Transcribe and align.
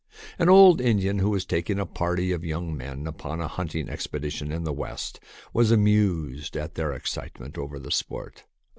An 0.39 0.49
old 0.49 0.81
Indian 0.81 1.19
who 1.19 1.29
was 1.29 1.45
taking 1.45 1.77
a 1.77 1.85
party 1.85 2.31
of 2.31 2.43
young 2.43 2.75
men 2.75 3.05
upon 3.05 3.39
a 3.39 3.47
hunting 3.47 3.87
expedition 3.87 4.51
in 4.51 4.63
the 4.63 4.73
West 4.73 5.19
was 5.53 5.69
amused 5.69 6.57
at 6.57 6.73
their 6.73 6.91
excitement 6.91 7.55
over 7.55 7.77
the 7.77 7.91
sport. 7.91 8.45